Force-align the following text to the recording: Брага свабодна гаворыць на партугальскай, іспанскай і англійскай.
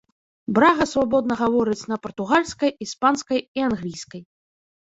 Брага 0.57 0.87
свабодна 0.93 1.33
гаворыць 1.41 1.87
на 1.91 1.99
партугальскай, 2.05 2.75
іспанскай 2.87 3.47
і 3.61 3.67
англійскай. 3.69 4.21